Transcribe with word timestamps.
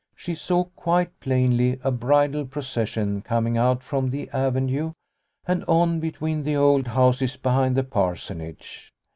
She 0.15 0.33
saw 0.33 0.63
quite 0.63 1.19
plainly 1.19 1.79
a 1.83 1.91
bridal 1.91 2.43
procession 2.47 3.21
coming 3.21 3.55
out 3.55 3.83
from 3.83 4.09
the 4.09 4.31
avenue, 4.31 4.93
and 5.45 5.63
on 5.65 5.99
between 5.99 6.41
the 6.41 6.55
old 6.55 6.87
houses 6.87 7.35
behind 7.37 7.77
the 7.77 7.83
Parsonage. 7.83 8.91